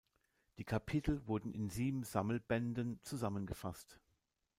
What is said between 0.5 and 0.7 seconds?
Die